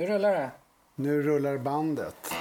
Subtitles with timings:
[0.00, 0.50] Nu rullar det.
[0.94, 2.34] Nu rullar bandet.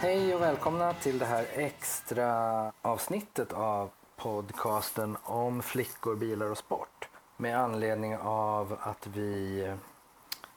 [0.00, 7.08] Hej och välkomna till det här extra avsnittet av podcasten om flickor, bilar och sport.
[7.36, 9.66] Med anledning av att vi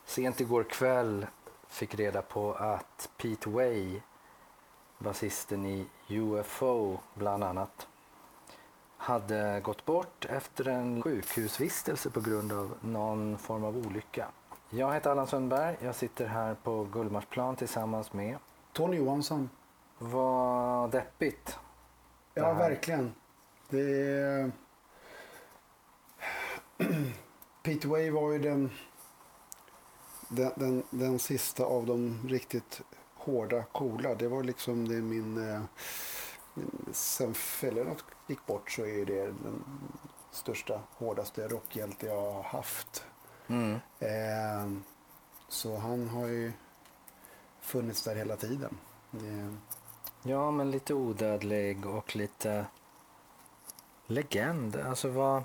[0.06, 1.26] sent igår kväll
[1.72, 4.02] fick reda på att Pete Way,
[4.98, 7.88] basisten i UFO bland annat,
[8.98, 14.28] hade gått bort efter en sjukhusvistelse på grund av någon form av olycka.
[14.70, 15.78] Jag heter Allan Sundberg.
[15.80, 18.38] Jag sitter här på Gullmarsplan tillsammans med
[18.74, 19.50] Tony Johansson.
[19.98, 21.60] vad deppigt.
[22.34, 23.14] Ja, verkligen.
[23.70, 24.52] Det är...
[27.64, 28.72] Pete Way var ju den,
[30.32, 32.82] den, den, den sista av de riktigt
[33.16, 34.16] hårda, coola.
[34.16, 35.50] Det var liksom det min...
[35.50, 35.62] eh,
[36.92, 39.64] Sen Fellerot gick bort så är det den
[40.32, 43.04] största, hårdaste rockhjälte jag har haft.
[43.48, 43.80] Mm.
[44.00, 44.72] Eh,
[45.48, 46.52] så han har ju
[47.62, 48.78] funnits där hela tiden.
[49.12, 49.56] Det,
[50.24, 52.66] Ja, men lite odödlig och lite
[54.08, 54.76] legend.
[54.76, 55.44] Alltså vad,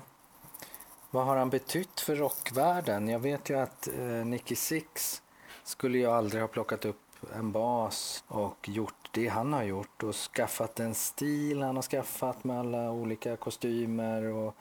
[1.11, 3.07] vad har han betytt för rockvärlden?
[3.07, 5.21] Jag vet ju att eh, Nicky Six
[5.63, 7.01] skulle ju aldrig ha plockat upp
[7.35, 12.43] en bas och gjort det han har gjort och skaffat en stil han har skaffat
[12.43, 14.55] med alla olika kostymer och,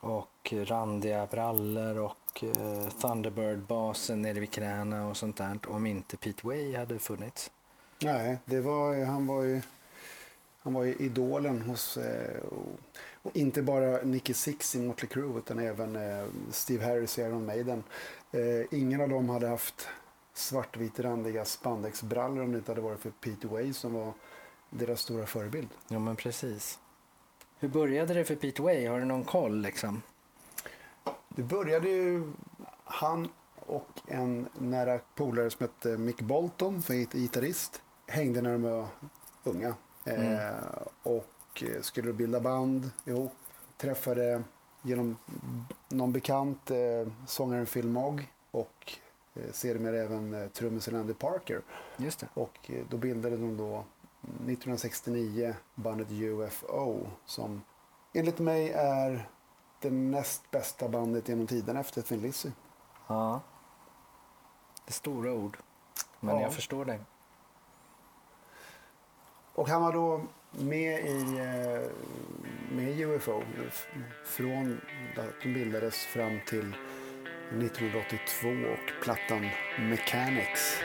[0.00, 6.46] och randiga brallor och eh, Thunderbird-basen nere vid knäna och sånt där om inte Pete
[6.46, 7.50] Way hade funnits.
[8.02, 9.62] Nej, det var, han var ju
[10.62, 12.42] han var ju idolen hos, eh,
[13.32, 17.82] inte bara Nicky Six i Motley Crue utan även eh, Steve Harris i Iron Maiden.
[18.32, 19.88] Eh, ingen av dem hade haft
[20.34, 24.12] svartvit randiga spandexbrallor om det inte hade varit för Peter Way som var
[24.70, 25.68] deras stora förebild.
[25.88, 26.78] Ja, men precis.
[27.58, 28.86] Hur började det för Pete Way?
[28.86, 30.02] Har du någon koll liksom?
[31.28, 32.32] Det började ju
[32.84, 38.62] han och en nära polare som hette Mick Bolton, som är gitarrist, hängde när de
[38.62, 38.86] var
[39.44, 39.74] unga.
[40.04, 40.54] Eh,
[41.02, 43.32] och eh, skulle bilda band ihop.
[43.76, 44.42] Träffade
[44.82, 45.16] genom
[45.88, 48.92] någon bekant eh, sångaren Phil Mogg och
[49.34, 51.60] eh, sedermera även eh, trummisen Andy Parker.
[51.96, 52.28] Just det.
[52.34, 53.84] Och eh, då bildade de då
[54.22, 57.62] 1969 bandet UFO som
[58.14, 59.28] enligt mig är
[59.80, 62.50] det näst bästa bandet genom tiden efter Thin Lizzy.
[63.06, 63.40] Ja.
[64.84, 65.58] Det är stora ord.
[66.20, 66.42] Men Ja.
[66.42, 67.00] jag förstår dig.
[69.54, 70.20] Och han var då
[70.50, 71.90] med i eh,
[72.72, 73.42] med UFO
[74.24, 74.80] från
[75.16, 76.74] att de bildades fram till
[77.48, 79.48] 1982 och plattan
[79.78, 80.82] Mechanics.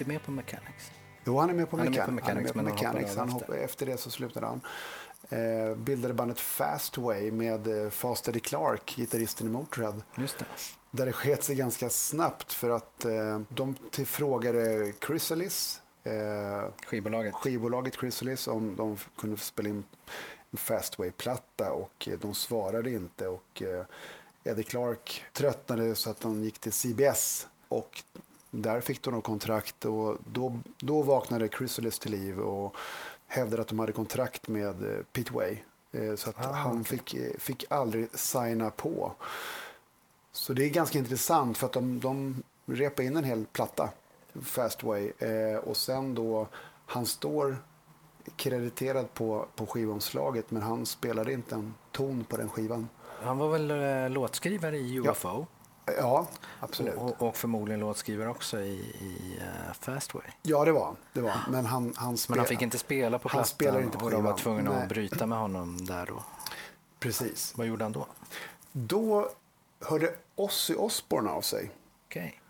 [0.00, 0.90] Inte med på Mechanics?
[1.24, 2.06] Jo, han är med på Han är med Mechanics.
[2.06, 3.16] på Mechanics, han är med på han Mechanics.
[3.16, 4.60] Han hoppade, efter det så slutade han.
[5.28, 9.94] Eh, bildade bandet Fastway med eh, Fast Eddie Clark, gitarristen i Motörhead.
[10.16, 10.44] Just det.
[10.90, 16.12] Där det sket sig ganska snabbt för att eh, de tillfrågade Chrysalis, eh,
[16.86, 17.34] Skivbolaget.
[17.34, 19.84] skivbolaget Chrysalis, om de kunde spela in
[20.50, 23.28] en Fastway-platta och eh, de svarade inte.
[23.28, 23.84] Och eh,
[24.44, 28.02] Eddie Clark tröttnade så att de gick till CBS och
[28.50, 32.74] där fick de nog kontrakt och då, då vaknade Chrysalis till liv och
[33.26, 35.56] hävdade att de hade kontrakt med eh, Pete Way.
[35.92, 36.84] Eh, Så att Ah, han okej.
[36.98, 39.12] fick, eh, fick aldrig signa på.
[40.32, 43.90] Så det är ganska intressant för att de, de repade in en hel platta,
[44.42, 45.10] Fastway.
[45.64, 46.46] Och sen då,
[46.86, 47.56] han står
[48.36, 52.88] krediterad på, på skivomslaget men han spelade inte en ton på den skivan.
[53.22, 55.28] Han var väl låtskrivare i UFO?
[55.28, 55.46] Ja,
[56.60, 56.94] absolut.
[56.94, 60.22] Och, och förmodligen låtskrivare också i, i uh, Fastway.
[60.42, 60.96] Ja, det var han.
[61.12, 61.52] Det var han.
[61.52, 64.04] Men han, han, Men spel- han fick inte spela på Han plattan spelar inte på
[64.04, 64.82] och de var tvungna Nej.
[64.82, 66.24] att bryta med honom där då.
[66.98, 67.52] Precis.
[67.56, 68.06] Vad gjorde han då?
[68.72, 69.28] Då
[69.80, 71.70] hörde Ozzy Osbourne av sig.
[72.06, 72.40] Okej.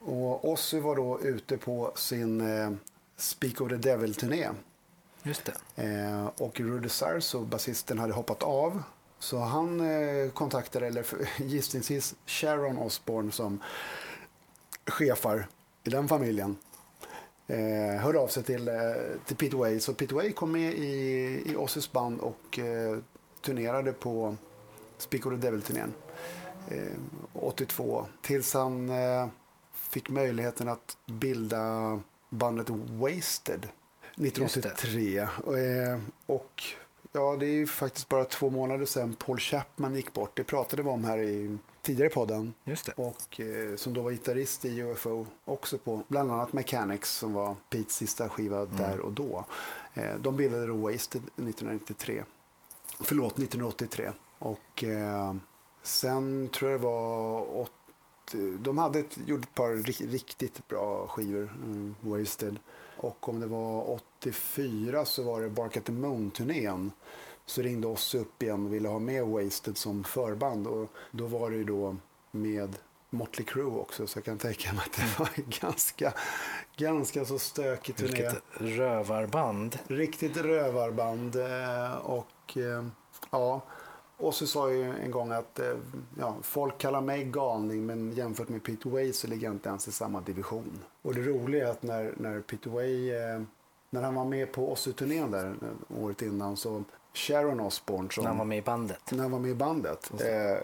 [0.00, 2.70] Och Ozzy var då ute på sin eh,
[3.16, 4.48] Speak of the Devil-turné.
[5.22, 5.84] Just det.
[5.84, 8.82] Eh, och Rudy Sarso, basisten, hade hoppat av.
[9.18, 11.04] Så han eh, kontaktade, eller
[11.42, 13.62] gissningsvis Sharon Osbourne som
[14.86, 15.48] chefar
[15.84, 16.56] i den familjen.
[17.46, 18.74] eh, hörde av sig till, eh,
[19.26, 19.80] till Pete Way.
[19.80, 20.92] Så Pete Way kom med i,
[21.46, 22.98] i Ozzys band och eh,
[23.40, 24.36] turnerade på
[24.98, 25.94] Speak of the Devil-turnén
[26.68, 26.98] eh,
[27.32, 28.06] 82.
[28.22, 29.28] Tills han eh,
[29.72, 32.00] fick möjligheten att bilda
[32.30, 33.68] bandet Wasted
[34.16, 35.18] 1983.
[35.18, 36.62] Eh, och
[37.12, 40.30] ja, det är ju faktiskt bara två månader sedan Paul Chapman gick bort.
[40.36, 42.54] Det pratade vi om här i tidigare podden.
[42.64, 42.92] Just det.
[42.92, 47.56] Och eh, som då var gitarrist i UFO också på bland annat Mechanics som var
[47.70, 49.44] Petes sista skiva där och då.
[49.94, 52.24] Eh, de bildade då Wasted 1993.
[53.00, 54.12] Förlåt, 1983.
[54.38, 55.34] Och eh,
[55.82, 57.72] sen tror jag det var åt,
[58.58, 62.58] de hade ett, gjort ett par ri- riktigt bra skivor, mm, Wasted.
[62.98, 66.90] Och om det var 84 så var det Bark at the Moon-turnén.
[67.46, 70.66] Så ringde oss upp igen och ville ha med Wasted som förband.
[70.66, 71.96] Och då var det ju då
[72.30, 72.76] med
[73.10, 74.06] Motley Crue också.
[74.06, 76.12] Så jag kan tänka mig att det var en ganska,
[76.76, 78.08] ganska så stökig turné.
[78.10, 79.78] Vilket rövarband.
[79.86, 81.36] Riktigt rövarband.
[81.36, 82.84] eh, Och eh,
[83.30, 83.62] ja,
[84.18, 85.76] och så sa ju en gång att eh,
[86.18, 89.88] ja, folk kallar mig galning men jämfört med Peter Way så ligger jag inte ens
[89.88, 90.84] i samma division.
[91.02, 93.42] Och det roliga är att när, när Peter Way, eh,
[93.90, 96.84] när han var med på Ozzy-turnén där eh, året innan så
[97.14, 99.10] Sharon Osbourne som När han var med i bandet.
[99.12, 100.10] när han var med i bandet.
[100.20, 100.56] Eh,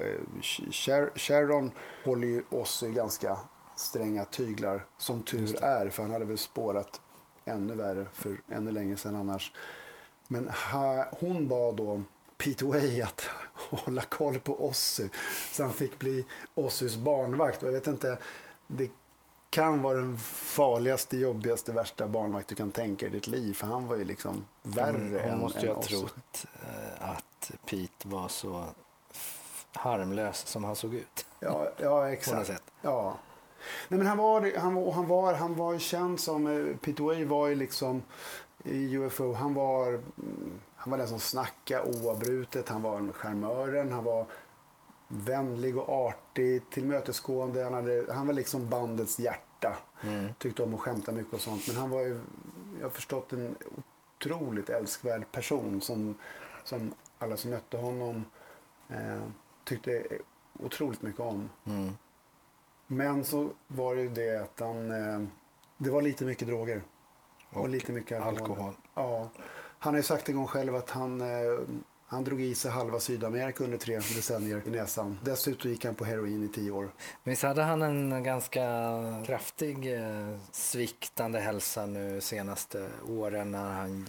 [1.14, 1.70] Sharon
[2.04, 3.38] håller ju oss i ganska
[3.76, 7.00] stränga tyglar, som tur är, för han hade väl spårat
[7.44, 9.52] ännu värre för ännu länge sedan annars.
[10.28, 12.02] Men ha, hon bad då
[12.38, 13.20] Pete Way att
[13.54, 15.08] hålla koll på Ozzy,
[15.52, 17.62] så han fick bli Ozzys barnvakt.
[17.62, 18.18] Och jag vet inte,
[18.66, 18.90] det
[19.50, 23.86] kan vara den farligaste, jobbigaste, värsta barnvakt du kan tänka i ditt liv, för han
[23.86, 28.28] var ju liksom värre Hon, än måste ju än ha trott eh, att Pete var
[28.28, 28.64] så
[29.72, 31.26] harmlös som han såg ut.
[31.40, 32.62] Ja, ja exakt.
[32.82, 33.16] Ja.
[33.88, 37.24] Nej, men han var, han var, han var, han var känd som, eh, Peter Way
[37.24, 38.02] var ju liksom
[38.64, 43.92] i UFO, han var, mm, han var den som snackade oavbrutet, han var en charmören,
[43.92, 44.26] han var
[45.08, 49.76] vänlig och artig, tillmötesgående, han, hade, han var liksom bandets hjärta.
[50.02, 50.34] Mm.
[50.38, 52.20] Tyckte om att skämta mycket och sånt, men han var ju,
[52.78, 53.56] jag har förstått, en
[54.18, 56.14] otroligt älskvärd person som,
[56.64, 58.24] som alla som mötte honom
[58.88, 59.22] eh,
[59.64, 60.06] tyckte
[60.58, 61.50] otroligt mycket om.
[61.64, 61.92] Mm.
[62.86, 65.28] Men så var det ju det att han, eh,
[65.76, 66.82] det var lite mycket droger.
[67.50, 68.50] Och, Och lite mycket alkohol.
[68.50, 68.74] Alkohol.
[68.94, 69.28] Ja.
[69.84, 71.58] Han har ju sagt en gång själv att han, eh,
[72.06, 75.18] han drog i sig halva Sydamerika under tre decennier i näsan.
[75.24, 76.84] Dessutom gick han på heroin i tio år.
[77.24, 78.62] Men visst hade han en ganska
[79.26, 84.06] kraftig eh, sviktande hälsa nu senaste åren när han,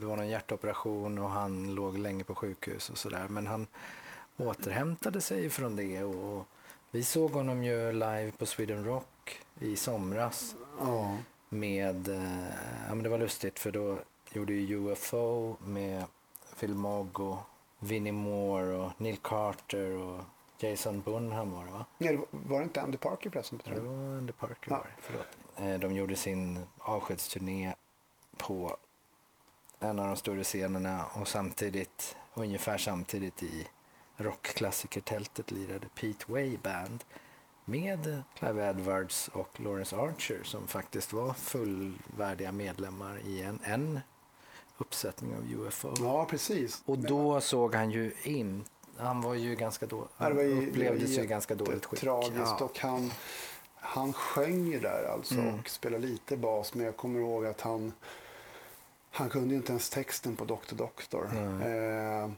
[0.00, 3.26] det var någon hjärtoperation och han låg länge på sjukhus och sådär.
[3.28, 3.66] Men han
[4.36, 6.46] återhämtade sig från det och
[6.90, 11.16] vi såg honom ju live på Sweden Rock i somras Ja.
[11.48, 12.48] med, eh,
[12.88, 13.98] ja men det var lustigt för då
[14.34, 16.04] gjorde ju UFO med
[16.60, 17.36] Phil Mogg och
[17.78, 20.20] Vinnie Moore och Neil Carter och
[20.58, 21.84] Jason Bunham var det va?
[21.98, 23.60] Nej, var- det inte Andy Parker förresten?
[23.66, 24.76] Var Andy Parker Ja.
[24.76, 25.26] var det, förlåt.
[25.56, 27.74] Eh, De gjorde sin avskedsturné
[28.36, 28.76] på
[29.80, 33.68] en av de större scenerna och samtidigt, ungefär samtidigt i
[34.16, 37.04] rockklassikertältet lirade Pete Way Band
[37.64, 44.00] med Clive Edwards och Lawrence Archer som faktiskt var fullvärdiga medlemmar i en, en
[44.78, 45.94] uppsättning av UFO.
[45.98, 46.82] Ja, precis.
[46.86, 48.64] Och då såg han ju in,
[48.96, 52.00] han var ju ganska då, han ju- upplevdes ju ganska dåligt skick.
[52.00, 52.64] Tragiskt Ja.
[52.64, 53.12] och han,
[53.74, 55.58] han sjöng ju där alltså Mm.
[55.60, 56.74] och spelade lite bas.
[56.74, 57.92] Men jag kommer ihåg att han,
[59.10, 60.74] han kunde ju inte ens texten på Dr.
[60.74, 61.24] Doctor.
[61.64, 62.30] Eh,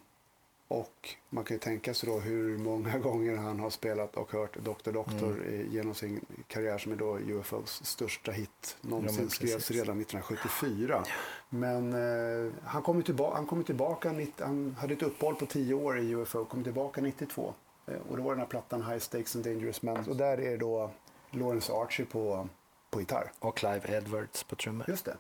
[0.69, 4.57] och man kan ju tänka sig då hur många gånger han har spelat och hört
[4.57, 4.91] Dr.
[4.91, 5.73] Doctor Mm.
[5.73, 8.77] genom sin karriär som är då UFOs största hit.
[8.81, 11.05] Någonsin men skrevs redan 1974.
[11.49, 15.75] Men eh, han kom ju tillbaka, han kom tillbaka, han hade ett uppehåll på tio
[15.75, 17.55] år i UFO, kom tillbaka 92.
[17.87, 20.09] Eh, och då var den här plattan High Stakes and Dangerous Men.
[20.09, 20.91] Och där är då
[21.31, 22.49] Lawrence Archie på,
[22.91, 23.33] på gitarr.
[23.39, 24.85] Och Clive Edwards på trummor.
[24.89, 25.17] Just det.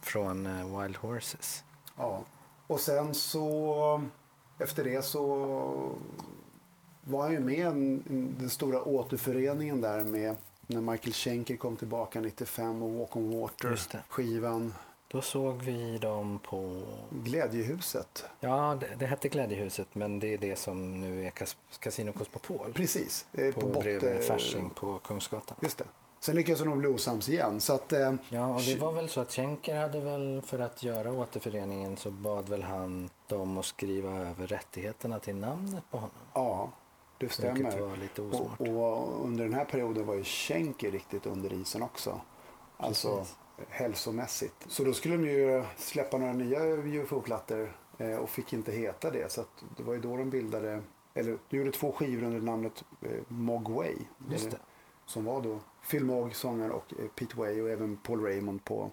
[0.00, 1.64] Från eh, Wild Horses.
[1.96, 2.24] Ja.
[2.66, 4.02] Och sen så
[4.60, 5.26] efter det så
[7.02, 7.62] var han ju med i
[8.40, 10.36] den stora återföreningen där med
[10.66, 14.02] när Michael Schenker kom tillbaka 95 och Walk on Water Just det.
[14.08, 14.74] skivan
[15.08, 16.82] Då såg vi dem på...
[17.24, 18.24] Glädjehuset.
[18.40, 22.72] Ja, det, det hette Glädjehuset men det är det som nu är Cas- Casino Cosmopol.
[22.72, 23.26] Precis.
[23.32, 25.56] eh, På, bot- bredvid eh, Fasching på Kungsgatan.
[25.60, 25.84] Just det.
[26.20, 27.60] Sen lyckades de bli osams igen.
[27.60, 30.82] Så att, eh, Ja, och det var väl så att Schenker hade väl för att
[30.82, 36.10] göra återföreningen så bad väl han dem att skriva över rättigheterna till namnet på honom.
[36.34, 36.70] ja,
[37.18, 37.80] det stämmer.
[37.80, 38.60] var lite osmart.
[38.60, 42.20] Och, och under den här perioden var ju Schenker riktigt under isen också.
[42.76, 43.36] Alltså, Precis.
[43.68, 44.54] hälsomässigt.
[44.68, 49.32] Så då skulle de ju släppa några nya UFO-plattor eh, och fick inte heta det.
[49.32, 49.44] Så
[49.76, 50.82] det var ju då de bildade,
[51.14, 53.96] eller de gjorde två skivor under namnet eh, Mogwai.
[54.30, 54.56] Just det.
[55.10, 58.90] Som var då Phil Mogg, sångare och eh, Pete Way och även Paul Raymond på,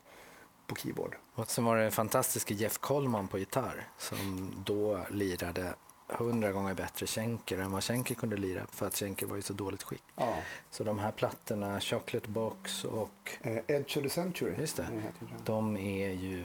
[0.68, 1.16] på keyboard.
[1.36, 5.74] Och sen var det fantastiska Jeff Coleman på gitarr som då lirade
[6.08, 9.54] hundra gånger bättre Schenker än vad Schenker kunde lira för att Schenker var i så
[9.54, 10.04] dåligt skick.
[10.16, 10.36] Ja.
[10.72, 14.56] Så de här plattorna, Chocolate Box och Eh, Edge of the Century.
[14.60, 14.84] Just det.
[14.84, 15.30] den.
[15.44, 16.44] de är ju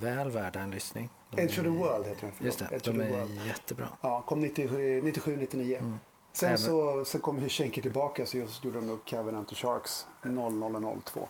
[0.00, 1.08] väl värda en lyssning.
[1.30, 2.46] De Edge of the är- World heter den.
[2.46, 3.88] Just det, Edge de är jättebra.
[4.00, 5.76] Ja, kom 97, 97 99.
[5.78, 5.98] Mm.
[6.32, 10.06] Sen, Även- så, sen kom Schenker tillbaka så just gjorde de då Covenant och Sharks
[10.22, 11.28] 0002.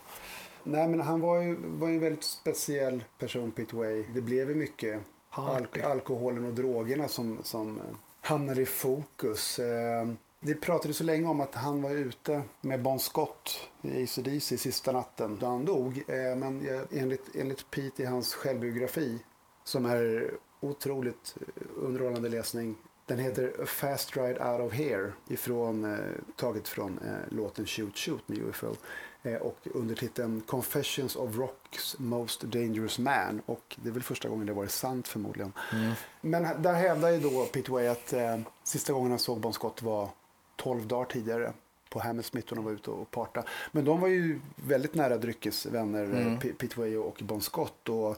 [0.63, 4.03] Nej men han var ju, var ju en väldigt speciell person Pete Way.
[4.13, 7.83] Det blev ju mycket alk- alkoholen och drogerna som, som eh,
[8.21, 9.59] hamnade i fokus.
[9.59, 10.07] Eh,
[10.39, 14.91] Det pratades så länge om att han var ute med Bon Scott i ACDC sista
[14.91, 16.03] natten då han dog.
[16.07, 19.19] Eh, Men enligt, enligt Pete i hans självbiografi
[19.63, 21.35] som är otroligt
[21.77, 22.75] underhållande läsning.
[23.11, 25.99] Den heter Fast Ride Out of Here ifrån, eh,
[26.35, 28.75] taget från eh, låten Shoot Shoot med UFO.
[29.23, 33.41] Eh, och undertiteln Confessions of Rocks Most Dangerous Man.
[33.45, 35.53] Och det är väl första gången det varit sant förmodligen.
[35.73, 35.91] Mm.
[36.21, 39.81] Men där hävdar ju då Pete Way att eh, sista gången han såg Bon Scott
[39.81, 40.09] var
[40.55, 41.53] 12 dagar tidigare
[41.89, 43.43] på Hammersmith och de var ute och parta.
[43.71, 46.17] Men de var ju väldigt nära dryckesvänner, Mm.
[46.17, 46.39] mm.
[46.39, 47.89] Pete Way och Bon Scott.
[47.89, 48.17] Och,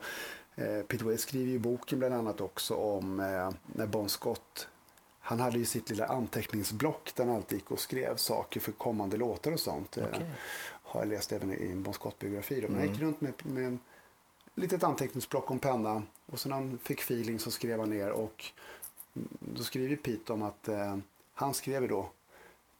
[0.56, 4.68] eh, Pete Way skriver ju boken bland annat också om eh, när Bon Scott
[5.26, 9.18] han hade ju sitt lilla anteckningsblock där han alltid gick och skrev saker för kommande
[9.18, 9.98] låtar och sånt.
[9.98, 10.26] Eh, Okej.
[10.84, 12.62] Har jag läst även i en Bon Scott-biografi.
[12.62, 12.92] Men Han Mm.
[12.92, 13.80] gick runt med, med en
[14.56, 16.04] litet anteckningsblock och en penna.
[16.26, 18.10] Och sen när han fick feeling så skrev han ner.
[18.12, 18.46] Och
[19.40, 20.98] då skriver Pete om att eh,
[21.34, 22.10] han skrev då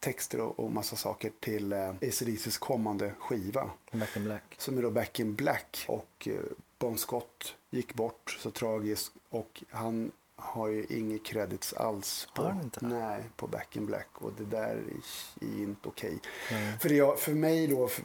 [0.00, 3.70] texter och, och massa saker till eh, AC/DCs kommande skiva.
[3.92, 4.54] Back in Black.
[4.58, 5.84] Som är då Back in Black.
[5.88, 6.40] Och eh,
[6.78, 9.12] Bon Scott gick bort så tragiskt.
[9.30, 14.08] Och han har ju inga credits alls på, nej, på Back in Black.
[14.14, 14.82] Och det där
[15.40, 16.18] är inte okej.
[16.50, 16.78] Mm.
[16.78, 18.04] För, jag, för mig då, för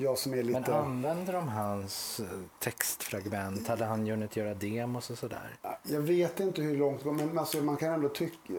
[0.00, 0.60] jag som är lite...
[0.60, 2.26] Men använder de hans eh,
[2.58, 3.68] textfragment?
[3.68, 5.56] Hade han hunnit göra demos och sådär?
[5.82, 8.52] Jag vet inte hur långt det men alltså, man kan ändå tycka...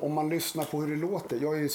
[0.00, 1.38] Om man lyssnar på hur det låter.
[1.42, 1.68] Jag är ju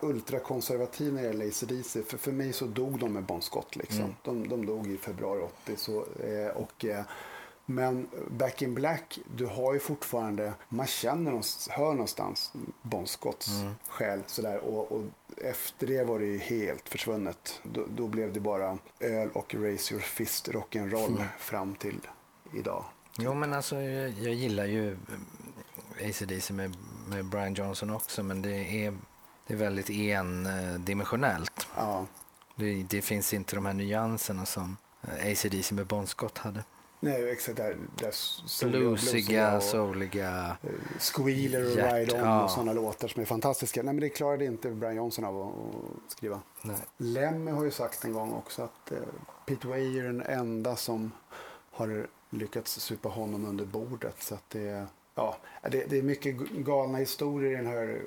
[0.00, 2.02] ultrakonservativ när det gäller AC/DC.
[2.02, 3.76] För, för mig så dog de med Bon Scott.
[3.76, 4.00] Liksom.
[4.00, 4.14] Mm.
[4.22, 5.76] De, de dog i februari 80.
[5.76, 7.04] Så, eh, och, eh,
[7.70, 10.52] men Back in Black, du har ju fortfarande...
[10.68, 13.74] Man känner, någonstans- hör någonstans Bon Scotts Mm.
[13.88, 14.22] själ.
[14.26, 15.02] Sådär, och, och
[15.36, 17.60] efter det var det ju helt försvunnet.
[17.62, 21.22] Då, då blev det bara öl och Raise Your Fist rock'n'roll Mm.
[21.38, 22.00] fram till
[22.54, 22.84] idag.
[23.18, 24.96] Jo, men alltså jag, jag gillar ju
[26.00, 26.76] AC/DC med,
[27.08, 28.96] med Brian Johnson också, men det är,
[29.46, 31.66] det är väldigt endimensionellt.
[31.76, 32.06] Ja.
[32.56, 36.64] Det, det finns inte de här nyanserna som AC/DC med Bon Scott hade.
[37.00, 37.56] Nej, exakt.
[37.56, 40.56] Där, där Bluesiga, souliga.
[40.62, 42.44] eh, Squealer och Hjärt- Ride On ja.
[42.44, 43.82] och sådana låtar som är fantastiska.
[43.82, 46.40] Nej, men det klarade inte Brian Johnson av att, skriva.
[46.62, 46.76] Nej.
[46.96, 48.98] Lemmy har ju sagt en gång också att eh,
[49.46, 51.12] Pete Way är den enda som
[51.70, 54.22] har lyckats supa honom under bordet.
[54.22, 55.36] Så att det, ja,
[55.70, 58.00] det, det är mycket galna historier i den här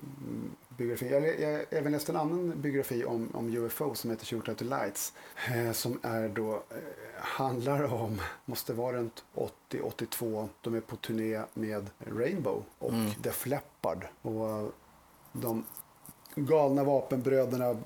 [0.77, 1.11] biografin.
[1.11, 4.65] Jag, jag även läst en annan biografi om, om UFO som heter Shoot Out the
[4.65, 5.13] Lights.
[5.55, 6.77] Eh, som är då, eh,
[7.15, 9.23] handlar om, måste vara runt
[9.69, 10.47] 80-82.
[10.61, 13.11] De är på turné med Rainbow och Mm.
[13.21, 14.05] Def Leppard.
[14.21, 14.67] Och eh,
[15.31, 15.65] de
[16.35, 17.77] galna vapenbröderna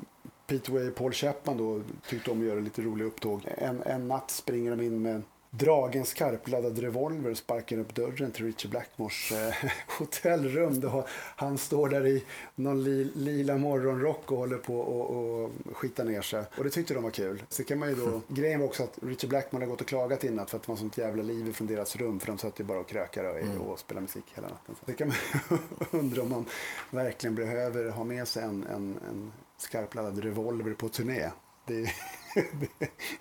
[0.48, 3.41] Peter Way och Paul Chapman då tyckte om att göra lite roliga upptåg.
[3.58, 8.46] En, en natt springer de in med dragen skarpladdad revolver och sparkar upp dörren till
[8.46, 10.80] Richie Blackmores eh, hotellrum.
[10.80, 12.24] Då han står där i
[12.56, 16.44] någon li, lila morgonrock och håller på och, och skita ner sig.
[16.58, 17.44] Och det tyckte de var kul.
[17.50, 20.24] Så kan man ju då, grejen var också att Richie Blackmore hade gått och klagat
[20.24, 22.20] i natt för att det var sånt jävla liv från deras rum.
[22.20, 24.75] För de satt ju bara och krökade och, och spelade musik hela natten.
[24.80, 25.60] Så det kan man
[25.92, 26.46] undra om man
[26.92, 31.30] verkligen behöver ha med sig en, en, en skarpladdad revolver på turné.
[31.66, 31.92] Det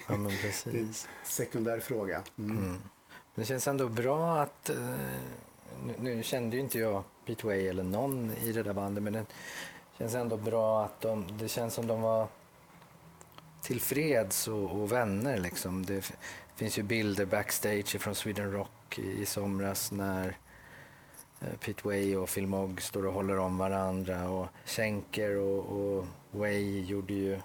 [0.08, 1.08] Ja, men det är en precis.
[1.24, 2.22] sekundär fråga.
[2.38, 2.58] Mm.
[2.58, 2.82] Mm.
[3.34, 4.70] Det känns ändå bra att...
[4.70, 4.94] Eh,
[5.84, 9.12] nu, nu kände ju inte jag Pete Way eller någon i det där bandet men
[9.12, 9.26] det
[9.98, 11.38] känns ändå bra att de...
[11.38, 12.28] Det känns som de var
[13.62, 15.86] tillfreds och, och vänner liksom.
[15.86, 16.12] Det
[16.56, 20.36] finns ju bilder backstage från Sweden Rock i, i somras när
[21.40, 26.06] eh, Pete Way och Phil Mogg står och håller om varandra och Schenker och, och
[26.30, 27.40] Way gjorde ju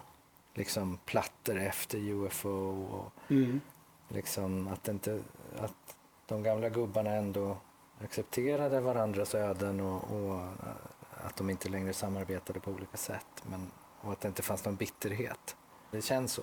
[0.54, 2.50] liksom plattor efter UFO
[2.92, 3.62] och Mm.
[4.08, 5.20] liksom att, inte,
[5.60, 7.58] att de gamla gubbarna ändå
[8.04, 13.26] accepterade varandras öden och, och eh, att de inte längre samarbetade på olika sätt.
[13.44, 15.56] Men, och att det inte fanns någon bitterhet.
[15.92, 16.42] Det känns så.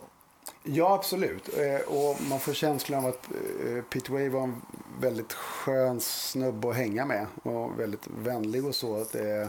[0.62, 1.58] Ja, absolut.
[1.58, 3.28] Eh, Och man får känslan av att
[3.66, 4.62] eh, Pete Way var en
[5.00, 7.26] väldigt skön snubbe att hänga med.
[7.42, 9.00] Och väldigt vänlig och så.
[9.00, 9.48] Att det är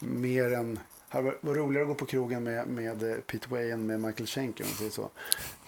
[0.00, 0.78] mer än...
[1.14, 4.00] Det var var roligare att gå på krogen med, med eh, Pete Way än med
[4.00, 5.10] Michael Schenker om man säger så.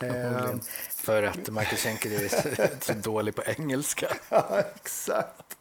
[0.07, 0.57] Eh.
[0.97, 4.07] För att Michael Schenker är så- så dålig på engelska.
[4.29, 5.57] Ja, exakt.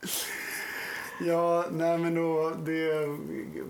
[1.26, 3.18] Ja, nej men då, det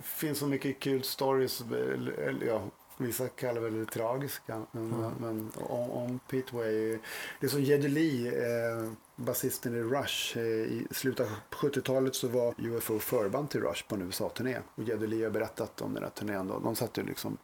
[0.04, 1.62] finns så mycket kul stories.
[1.62, 2.64] eller- Ja,
[2.98, 4.62] vissa kallar väl det tragiska.
[4.72, 6.98] Men, men om, om Pete Way.
[7.40, 10.38] Det är som Lee, eh, basisten i Rush.
[10.38, 14.58] Eh, I slutet av 70-talet så var UFO förband till Rush på en USA-turné.
[14.76, 16.48] Och Geddy Lee har berättat om den här turnén.
[16.48, 16.60] Då.
[16.60, 17.38] De satt ju liksom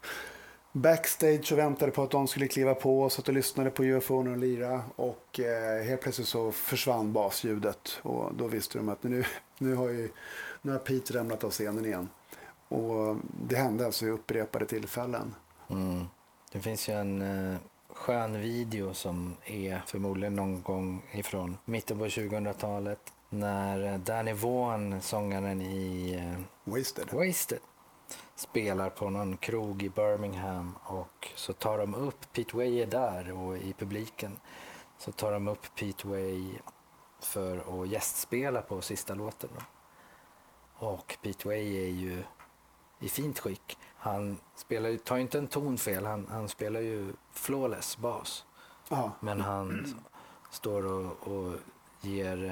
[0.71, 4.23] backstage och väntade på att de skulle kliva på och satt och lyssnade på UFO
[4.23, 4.81] när de lirade.
[4.95, 7.99] Och eh, helt plötsligt så försvann basljudet.
[8.01, 9.23] Och då visste de att nu,
[9.57, 10.09] nu, har, ju,
[10.61, 12.09] nu har Pete ramlat av scenen igen.
[12.67, 15.35] Och det hände alltså i upprepade tillfällen.
[15.69, 16.05] Mm.
[16.51, 17.57] Det finns ju en eh,
[17.93, 25.01] skön video som är förmodligen någon gång ifrån mitten på 2000-talet när eh, Danny Vaughan,
[25.01, 27.13] sångaren i eh, Wasted.
[27.13, 27.59] Wasted,
[28.35, 33.31] spelar på någon krog i Birmingham och så tar de upp, Pete Way är där
[33.31, 34.39] och i publiken
[34.97, 36.43] så tar de upp Pete Way
[37.19, 39.49] för att gästspela på sista låten.
[39.55, 39.61] Då.
[40.87, 42.23] Och Pete Way är ju
[42.99, 43.77] i fint skick.
[44.03, 48.45] Han spelar, ju- tar ju inte en ton fel, han, han spelar ju flawless bas.
[48.89, 49.95] Ja, Men han
[50.51, 51.53] står och, och
[52.01, 52.45] ger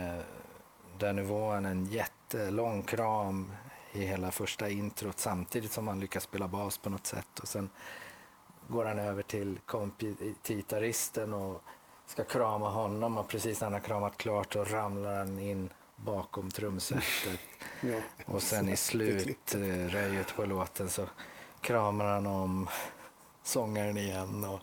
[1.01, 3.51] eh, Vaughan en jättelång kram
[3.91, 7.39] i hela första introt samtidigt som han lyckas spela bas på något sätt.
[7.41, 7.69] Och sen
[8.67, 9.59] går han över till
[10.43, 11.61] gitarristen och
[12.05, 16.51] ska krama honom och precis när han har kramat klart så ramlar han in bakom
[16.51, 17.39] trumsetet.
[17.81, 17.99] ja.
[18.25, 21.05] Och sen i slutröjet på låten så
[21.61, 22.69] kramar han om
[23.43, 24.59] sångaren igen och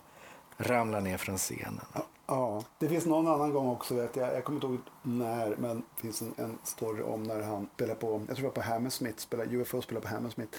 [0.57, 1.85] ramlar ner från scenen.
[2.27, 3.95] Ja, det finns någon annan gång också.
[3.95, 7.41] Vet jag, jag kommer inte ihåg när, men det finns en, en story om när
[7.41, 10.57] han spelar på, jag tror det var på Hammersmith, spelar, UFO spelar på Hammersmith.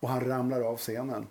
[0.00, 1.26] Och han ramlar av scenen.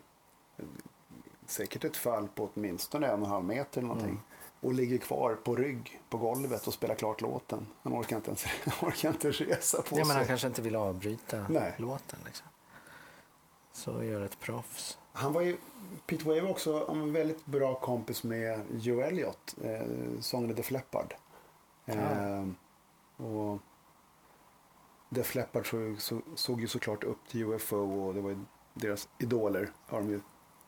[1.46, 4.22] Säkert ett fall på åtminstone en och en halv meter eller någonting.
[4.62, 7.68] Och ligger kvar på rygg på golvet och spelar klart låten.
[7.84, 8.46] Han orkar inte ens
[8.82, 10.16] orkar inte resa på Ja, men sig.
[10.16, 11.74] han kanske inte vill avbryta Nej.
[11.78, 12.20] låten.
[12.26, 12.48] Liksom.
[13.80, 14.98] Så gör ett proffs.
[15.14, 15.58] Han var ju,
[16.06, 19.82] Pete Way var också en väldigt bra kompis med Joe Elliott, eh,
[20.20, 21.14] sångaren Def Leppard.
[21.86, 22.46] Eh,
[23.26, 23.60] och
[25.10, 28.40] Def Leppard såg, så, såg ju såklart upp till UFO och det var ju
[28.74, 29.72] deras idoler.
[29.88, 30.20] Har de ju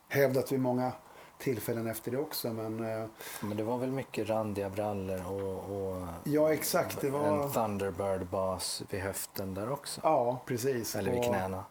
[0.08, 0.92] hävdat vid många
[1.38, 2.52] tillfällen efter det också.
[2.52, 3.08] Men eh,
[3.40, 7.00] Men det var väl mycket randiga brallor och, och ja, exakt.
[7.00, 7.42] Det var...
[7.42, 10.00] en Thunderbird-bas vid höften där också.
[10.04, 10.96] Ja, precis.
[10.96, 11.64] Eller vid knäna.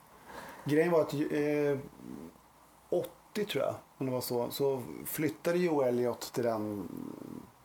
[0.66, 1.80] Grejen var att eh,
[2.90, 6.88] 80 tror jag, om det var så, så flyttade Joe Elliot till den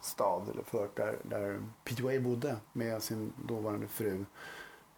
[0.00, 4.24] stad eller fört där, där Pete Way bodde med sin dåvarande fru.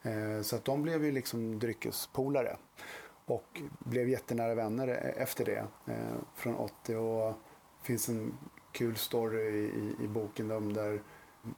[0.02, 2.56] Eh, så att de blev ju liksom dryckespolare
[3.24, 6.96] och blev jättenära vänner e-, efter det eh, från 80.
[6.96, 7.34] Och
[7.80, 8.34] det finns en
[8.72, 11.02] kul story i, i, i boken om där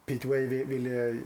[0.06, 1.20] Pete Way ville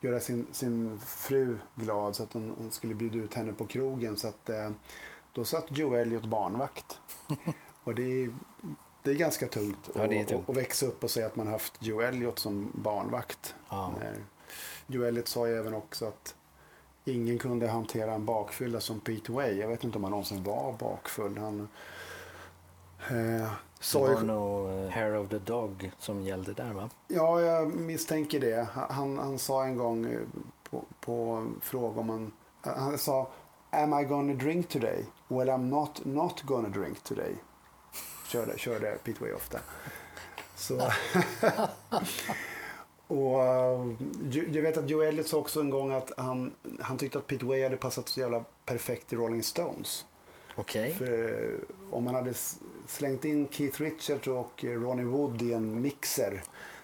[0.00, 4.16] göra sin, sin fru glad så att hon, hon skulle bjuda ut henne på krogen.
[4.16, 4.70] Så att, eh,
[5.32, 7.00] då satt Joe Elliot barnvakt.
[7.84, 8.34] och det är,
[9.02, 10.50] det är ganska tungt, Ja, att- tungt.
[10.50, 13.54] att växa upp och säga att man haft Joe Elliot som barnvakt.
[13.68, 13.92] Ja.
[14.02, 14.10] Eh,
[14.86, 16.34] Joe Elliot sa ju även också att
[17.04, 19.56] ingen kunde hantera en bakfylla som Pete Way.
[19.58, 21.38] Jag vet inte om han någonsin var bakfull.
[21.38, 21.68] Han
[23.10, 23.50] eh,
[23.92, 26.90] Det ju var nog eh, Hair of the Dog som gällde där va?
[27.08, 28.68] Ja, jag misstänker det.
[28.72, 30.20] Han, han sa en gång eh,
[30.70, 32.32] på, på fråga om han...
[32.60, 33.28] Han sa
[33.70, 35.04] Am I gonna drink today?
[35.28, 37.36] Well, I'm not not gonna drink today.
[38.28, 39.58] Körde, körde Pete Way ofta.
[40.56, 40.76] Så...
[43.06, 43.86] och eh,
[44.30, 47.44] jag vet att Joe Elliott sa också en gång att han, han tyckte att Pete
[47.44, 50.04] Way hade passat så jävla perfekt i Rolling Stones.
[50.56, 50.94] Okej.
[50.94, 51.58] För eh,
[51.94, 52.34] om man hade
[52.86, 56.42] slängt in Keith Richards och eh, Ronnie Wood i en mixer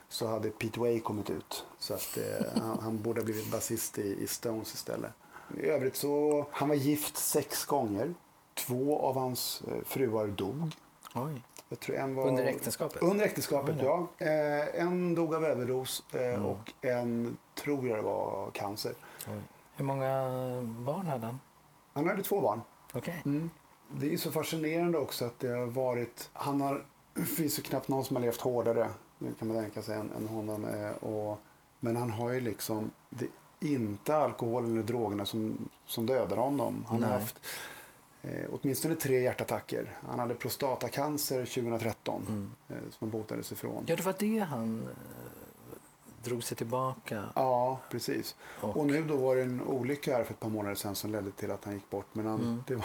[0.08, 1.64] så hade Pete Way kommit ut.
[1.78, 5.10] Så att eh, han, han borde ha blivit basist i, i Stones istället.
[5.58, 8.14] I övrigt så, han var gift sex gånger.
[8.54, 10.70] Två av hans eh, fruar dog.
[11.14, 11.42] Oj.
[11.68, 12.28] Jag tror en var...
[12.28, 13.02] Under äktenskapet?
[13.02, 14.08] Under äktenskapet, Oj ja.
[14.18, 16.44] Eh, en dog av överdos eh, Mm.
[16.46, 18.92] och en tror jag det var cancer.
[19.28, 19.40] Oj.
[19.76, 20.08] Hur många
[20.62, 21.40] barn hade han?
[21.92, 22.60] Han hade två barn.
[22.92, 23.22] Okej.
[23.24, 23.50] Mm.
[24.00, 26.30] Det är så fascinerande också att det har varit...
[26.32, 26.84] Han har...
[27.14, 28.88] Det finns ju knappt någon som har levt hårdare,
[29.38, 30.64] kan man tänka sig, än, än honom.
[30.64, 31.38] Eh, och,
[31.80, 32.90] men han har ju liksom...
[33.10, 33.24] Det
[33.60, 36.84] är inte alkoholen eller drogerna som, som dödar honom.
[36.88, 37.20] Han har Nej.
[37.20, 37.38] haft
[38.22, 39.98] eh, åtminstone tre hjärtattacker.
[40.08, 43.84] Han hade prostatacancer 2013 eh, som han botades ifrån.
[43.86, 44.88] Ja, det var det han eh,
[46.24, 47.24] drog sig tillbaka.
[47.34, 48.36] Ja, precis.
[48.60, 51.10] Och- Och, nu då var det en olycka här för ett par månader sedan som
[51.12, 52.06] ledde till att han gick bort.
[52.12, 52.64] Men han, Mm.
[52.66, 52.84] det var,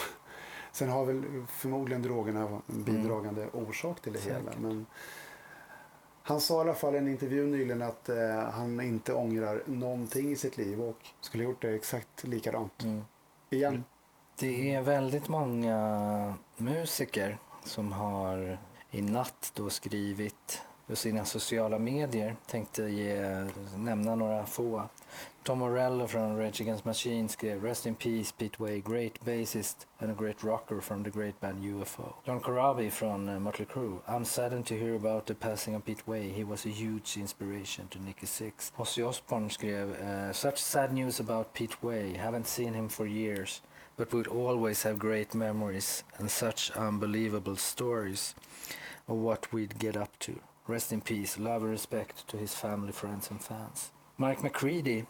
[0.78, 4.40] sen har väl förmodligen drogerna en bidragande orsak till det hela.
[4.40, 4.60] Säkert.
[4.60, 4.86] Men
[6.24, 10.32] han sa i alla fall i en intervju nyligen att eh, han inte ångrar någonting
[10.32, 13.02] i sitt liv och skulle gjort det exakt likadant Mm.
[13.50, 13.84] igen.
[14.40, 18.58] Det är väldigt många musiker som har
[18.92, 22.36] i natt då skrivit och sina sociala medier.
[22.46, 24.90] Tänkte ge, nämna några få.
[25.44, 30.12] Tom Morello från Rage Against Machine skrev Rest in Peace Pete Way, great bassist and
[30.12, 32.14] a great rocker from the great band UFO.
[32.26, 34.00] John Corabi från eh, Motley Mötley Crüe.
[34.08, 36.30] I'm saddened to hear about the passing of Pete Way.
[36.30, 38.74] He was a huge inspiration to Nicky Six.
[38.78, 42.18] Ozzy Osbourne skrev uh, Such sad news about Pete Way.
[42.18, 43.62] Haven't seen him for years.
[43.98, 48.36] but would always have great memories and such unbelievable stories
[49.08, 50.40] of what we'd get up to.
[50.70, 53.92] Rest in peace, love and respect to his family, friends and fans.
[54.18, 55.06] Mark McCready,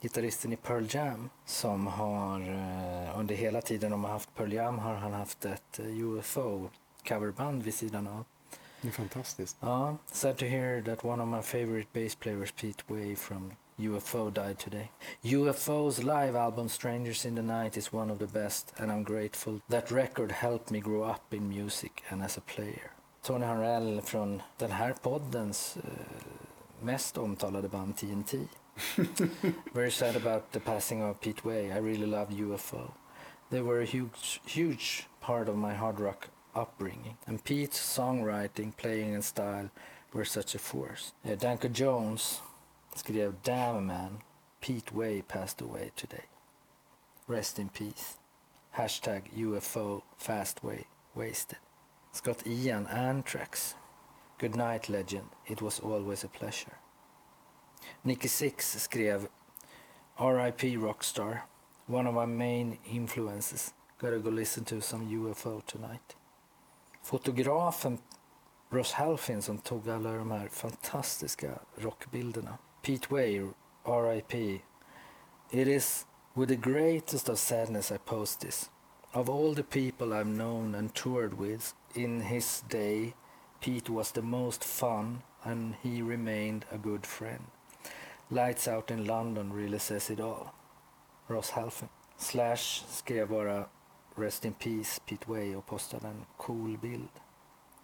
[0.00, 4.78] gitarristen i Pearl Jam, som har eh, under hela tiden de har haft Pearl Jam
[4.78, 6.70] har han haft ett eh, UFO
[7.04, 8.24] coverband vid sidan av.
[8.80, 9.56] Det är fantastiskt.
[9.60, 14.30] Ja, sad to hear that one of my favorite bass players, Pete Way from UFO,
[14.30, 14.88] died today.
[15.22, 19.60] UFO's live album Strangers in the Night is one of the best and I'm grateful.
[19.68, 22.97] That record helped me grow up in music and as a player.
[23.28, 25.82] Tony Harrell från den här poddens eh,
[26.80, 28.34] mest omtalade band TNT.
[29.74, 31.66] Very sad about the passing of Pete Way.
[31.66, 32.90] I really loved UFO.
[33.50, 37.16] They were a huge, huge part of my hard rock upbringing.
[37.26, 39.70] And Pete's songwriting, playing and style
[40.14, 41.12] were such a force.
[41.22, 42.40] Uh, Danko Jones
[42.96, 44.22] skrev Damn man,
[44.60, 46.24] Pete Way passed away today.
[47.26, 48.16] Rest in peace.
[48.76, 51.58] Hashtag UFO fast way wasted.
[52.18, 53.76] Scott Ian Anthrax.
[54.38, 55.28] Good night legend.
[55.46, 56.76] It was always a pleasure.
[58.02, 59.28] Nicky Six skrev
[60.18, 60.76] R.I.P.
[60.78, 61.42] Rockstar.
[61.86, 63.72] One of my main influences.
[63.98, 66.16] Gotta go listen to some UFO tonight.
[67.04, 67.98] Fotografen
[68.70, 72.58] Ross Halfin som tog alla de här fantastiska rockbilderna.
[72.82, 73.46] Pete Way,
[73.84, 74.62] R.I.P.
[75.50, 78.70] It is with the greatest of sadness I post this.
[79.12, 83.14] Of all the people I've known and toured with in his day,
[83.60, 87.44] Pete was the most fun and he remained a good friend.
[88.30, 90.54] Lights Out in London really says it all.
[91.28, 91.88] Ross Halfin.
[92.16, 93.68] Slash skrev bara
[94.16, 97.08] Rest in Peace Pete Way och postade en cool bild.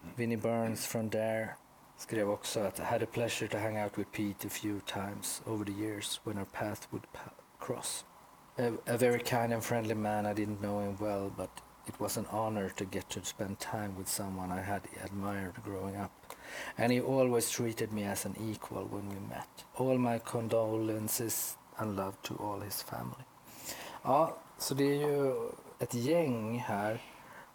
[0.02, 0.14] Mm.
[0.16, 1.48] Vinnie Burns från Dare
[1.96, 5.42] skrev också att I had a pleasure to hang out with Pete a few times
[5.46, 8.04] over the years when our path would pa- cross.
[8.58, 11.50] A, a very kind and friendly man, I didn't know him well, but
[11.86, 15.96] it was an honor to get to spend time with someone I had admired growing
[15.96, 16.10] up.
[16.78, 19.48] And he always treated me as an equal when we met.
[19.76, 23.24] All my condolences and love to all his family.
[24.02, 25.34] Ja, så det är ju
[25.78, 27.02] ett gäng här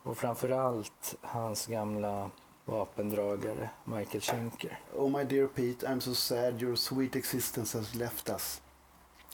[0.04, 2.32] och framförallt hans gamla
[2.66, 4.80] vapendragare Michael Schenker.
[4.96, 8.62] Oh my dear Pete, I'm so sad your sweet existence has left us.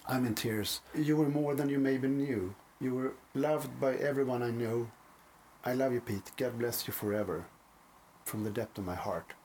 [0.07, 0.81] I'm in tears.
[0.93, 2.53] You were more than you maybe knew.
[2.79, 4.87] You were loved by everyone I know.
[5.67, 6.31] I love you Pete.
[6.37, 7.43] God bless you forever.
[8.23, 9.35] From the depth of my heart.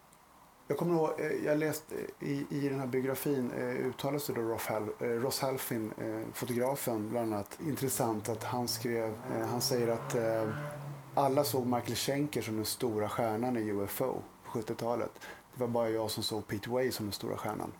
[0.68, 4.40] Jag kommer ihåg, eh, jag läste i, i den här biografin eh, uttalas det då
[4.42, 7.58] Ross, Hal, eh, Ross Halfin, eh, fotografen bland annat.
[7.60, 10.48] Intressant att han skrev, eh, han säger att eh,
[11.14, 15.10] alla såg Michael Schenker som den stora stjärnan i UFO på 70-talet.
[15.54, 17.72] Det var bara jag som såg Pete Way som den stora stjärnan.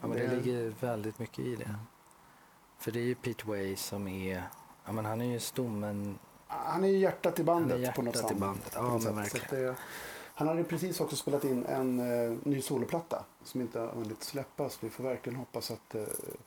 [0.00, 1.74] Ja, men det Det- ligger väldigt mycket i det.
[2.78, 4.42] För det är ju Pete Way som är,
[4.86, 8.14] ja men han är ju stommen, Han är ju hjärtat i bandet är på något
[8.14, 8.38] hjärtat sätt.
[8.38, 9.74] bandet, ja, men verkligen.
[10.34, 12.00] han hade precis också spelat in en
[12.32, 14.78] eh, ny soloplatta som inte har hunnit släppas.
[14.80, 16.02] Vi får verkligen hoppas att eh,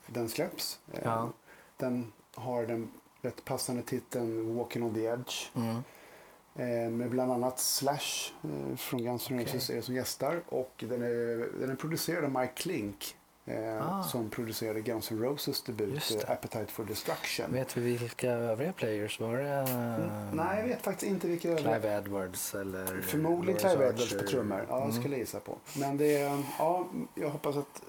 [0.08, 0.80] den släpps.
[0.93, 1.30] Eh, Ja.
[1.78, 5.34] Den har den rätt passande titeln Walking on the Edge.
[5.56, 5.84] mm,
[6.58, 10.41] Eh, med bland annat Slash eh, från Guns N' Roses är som gästar.
[10.50, 13.15] Och den är, den är producerad av Mike Klink.
[13.47, 14.03] Eh, Ah.
[14.03, 17.53] Som producerade Guns N' Roses debut eh, Appetite for Destruction.
[17.53, 19.49] vet vi vilka övriga players var det?
[19.49, 21.79] Mm, Nej, jag vet faktiskt inte vilka övriga.
[21.79, 23.01] Clive Edwards eller?
[23.01, 24.19] Förmodligen Clive Edwards Archer?
[24.23, 24.65] på trummor.
[24.69, 24.91] Ja, Mm.
[24.95, 25.58] skulle jag gissa på.
[25.77, 27.81] Men det är, ja, jag hoppas att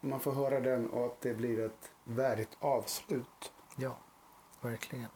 [0.00, 3.52] man får höra den och att det blir ett värdigt avslut.
[3.76, 3.96] Ja,
[4.60, 5.06] verkligen.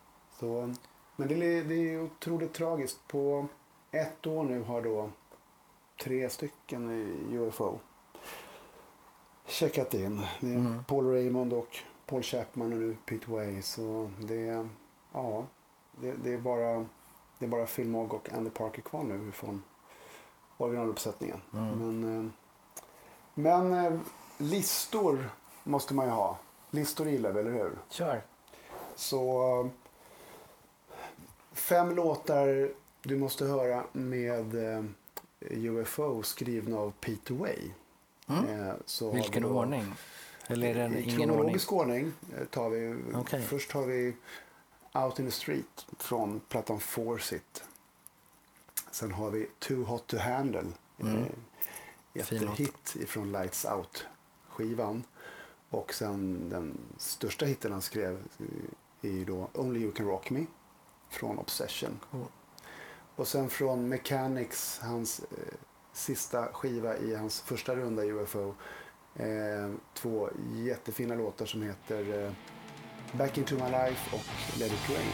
[0.40, 0.74] Så,
[1.16, 2.98] men det är, det är otroligt tragiskt.
[3.08, 3.46] På
[3.90, 5.10] ett år nu har då
[6.02, 7.78] tre stycken i UFO
[9.46, 10.22] checkat in.
[10.40, 10.84] Det är Mm.
[10.84, 11.76] Paul Raymond och
[12.06, 13.62] Paul Chapman och nu Pete Way.
[13.62, 14.68] Så det är,
[15.12, 15.46] ja,
[16.00, 16.86] Det, det, är bara,
[17.38, 19.62] det är bara Phil Mogg och Andy Parker kvar nu från
[20.56, 21.40] originaluppsättningen.
[21.52, 21.78] Mm.
[21.78, 22.30] Men, eh,
[23.34, 24.00] men eh,
[24.38, 25.30] listor
[25.64, 26.38] måste man ju ha.
[26.70, 27.72] Listor gillar vi, eller hur?
[27.88, 28.22] Kör.
[28.96, 29.70] Så
[31.52, 32.70] fem låtar
[33.02, 34.84] du måste höra med eh,
[35.40, 37.58] UFO skrivna av Peter Way.
[38.26, 38.48] Mm.
[38.68, 39.94] Eh, så Vilken vi då- ordning?
[40.46, 41.16] Eller är det I ordning?
[41.16, 43.02] kronologisk ordning eh, tar vi.
[43.14, 43.42] Okej.
[43.42, 44.16] Först har vi
[44.94, 47.64] Out in the Street från plattan Force It.
[48.90, 50.64] Sen har vi Too Hot to Handle.
[51.00, 51.16] Mm.
[51.16, 51.22] Eh,
[52.12, 52.30] låt.
[52.32, 54.06] Jättehit ifrån Lights Out
[54.48, 55.04] skivan.
[55.70, 58.22] Och sen den största hitten han skrev
[59.02, 60.44] är då Only You Can Rock Me
[61.10, 62.00] från Obsession.
[62.10, 62.24] Cool.
[63.16, 65.54] Och sen från Mechanics, hans eh,
[65.94, 68.54] sista skiva i hans första runda i UFO.
[69.16, 72.32] Eh, två jättefina låtar som heter eh,
[73.18, 75.12] Back Into My Life och Let It Rain.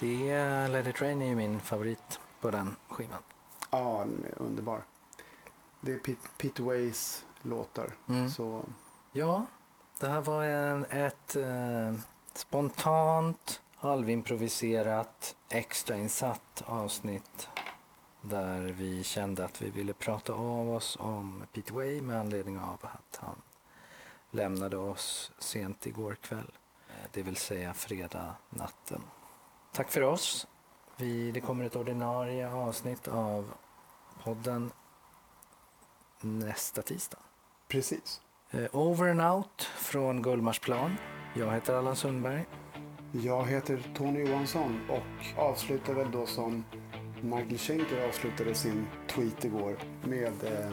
[0.00, 3.22] Det, Let It Rain är ju min favorit på den skivan.
[3.70, 4.82] Ja, underbar.
[5.80, 7.92] Det är Pete, Pete Ways låtar.
[8.08, 8.30] Mm.
[8.30, 8.64] Så
[9.12, 9.46] Ja,
[10.00, 11.94] det här var en, ett eh,
[12.34, 17.48] spontant, halvimproviserat, extrainsatt avsnitt
[18.20, 22.78] där vi kände att vi ville prata av oss om Peter Way med anledning av
[22.82, 23.42] att han
[24.30, 26.50] lämnade oss sent igår kväll.
[26.88, 29.02] Eh, Det vill säga fredag natten.
[29.72, 30.46] Tack för oss.
[30.98, 33.50] Vi, det kommer ett ordinarie avsnitt av
[34.24, 34.70] podden
[36.20, 37.18] nästa tisdag.
[37.68, 38.20] precis.
[38.50, 40.96] Eh, Over and out från Gullmarsplan.
[41.34, 42.46] Jag heter Allan Sundberg.
[43.12, 46.64] Jag heter Tony Johansson och avslutar väl då som
[47.22, 50.72] Michael Schenker avslutade sin tweet igår med eh,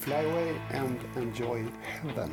[0.00, 2.30] Fly away and enjoy heaven.